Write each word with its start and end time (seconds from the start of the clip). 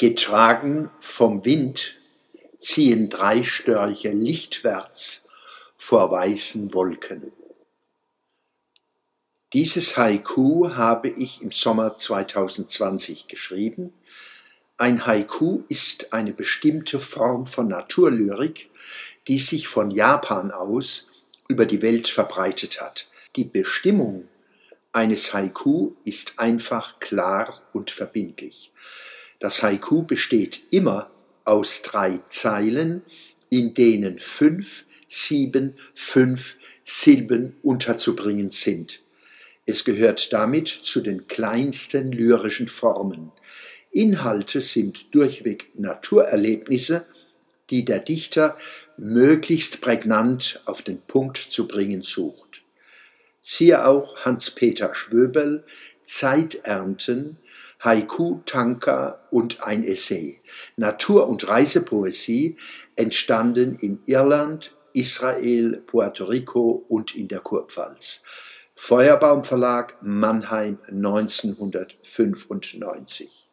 Getragen 0.00 0.92
vom 1.00 1.44
Wind 1.44 1.96
ziehen 2.60 3.08
drei 3.08 3.42
Störche 3.42 4.12
lichtwärts 4.12 5.24
vor 5.76 6.12
weißen 6.12 6.72
Wolken. 6.72 7.32
Dieses 9.52 9.96
Haiku 9.96 10.76
habe 10.76 11.08
ich 11.08 11.42
im 11.42 11.50
Sommer 11.50 11.96
2020 11.96 13.26
geschrieben. 13.26 13.92
Ein 14.76 15.04
Haiku 15.04 15.64
ist 15.68 16.12
eine 16.12 16.32
bestimmte 16.32 17.00
Form 17.00 17.44
von 17.44 17.66
Naturlyrik, 17.66 18.70
die 19.26 19.40
sich 19.40 19.66
von 19.66 19.90
Japan 19.90 20.52
aus 20.52 21.10
über 21.48 21.66
die 21.66 21.82
Welt 21.82 22.06
verbreitet 22.06 22.80
hat. 22.80 23.08
Die 23.34 23.42
Bestimmung 23.42 24.28
eines 24.92 25.34
Haiku 25.34 25.96
ist 26.04 26.34
einfach 26.38 27.00
klar 27.00 27.62
und 27.72 27.90
verbindlich. 27.90 28.70
Das 29.40 29.62
Haiku 29.62 30.02
besteht 30.02 30.62
immer 30.70 31.10
aus 31.44 31.82
drei 31.82 32.20
Zeilen, 32.28 33.02
in 33.50 33.74
denen 33.74 34.18
fünf, 34.18 34.84
sieben, 35.06 35.74
fünf 35.94 36.56
Silben 36.84 37.56
unterzubringen 37.62 38.50
sind. 38.50 39.00
Es 39.64 39.84
gehört 39.84 40.32
damit 40.32 40.68
zu 40.68 41.00
den 41.00 41.26
kleinsten 41.28 42.10
lyrischen 42.10 42.68
Formen. 42.68 43.32
Inhalte 43.90 44.60
sind 44.60 45.14
durchweg 45.14 45.70
Naturerlebnisse, 45.74 47.06
die 47.70 47.84
der 47.84 48.00
Dichter 48.00 48.56
möglichst 48.96 49.80
prägnant 49.80 50.62
auf 50.64 50.82
den 50.82 51.00
Punkt 51.02 51.36
zu 51.36 51.68
bringen 51.68 52.02
sucht. 52.02 52.62
Siehe 53.40 53.86
auch 53.86 54.24
Hans-Peter 54.24 54.94
Schwöbel, 54.94 55.64
Zeiternten, 56.02 57.38
Haiku, 57.82 58.42
Tanka 58.44 59.20
und 59.30 59.62
ein 59.62 59.82
Essay. 59.84 60.42
Natur- 60.76 61.28
und 61.28 61.48
Reisepoesie 61.48 62.56
entstanden 62.96 63.76
in 63.76 64.00
Irland, 64.06 64.74
Israel, 64.92 65.80
Puerto 65.86 66.24
Rico 66.24 66.84
und 66.88 67.14
in 67.14 67.28
der 67.28 67.38
Kurpfalz. 67.40 68.24
Feuerbaum 68.74 69.44
Verlag 69.44 69.94
Mannheim 70.02 70.78
1995 70.88 73.47